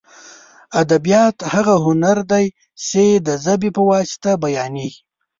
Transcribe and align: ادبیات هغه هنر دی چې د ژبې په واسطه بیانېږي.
ادبیات 0.81 1.37
هغه 1.53 1.75
هنر 1.85 2.17
دی 2.31 2.45
چې 2.87 3.03
د 3.27 3.29
ژبې 3.43 3.69
په 3.77 3.81
واسطه 3.91 4.31
بیانېږي. 4.43 4.99